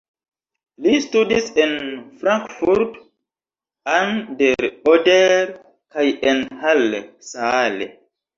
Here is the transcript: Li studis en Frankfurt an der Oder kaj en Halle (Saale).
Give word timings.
Li 0.83 0.93
studis 1.01 1.49
en 1.65 1.75
Frankfurt 2.23 2.97
an 3.99 4.15
der 4.41 4.71
Oder 4.95 5.35
kaj 5.59 6.07
en 6.33 6.43
Halle 6.65 7.05
(Saale). 7.35 7.91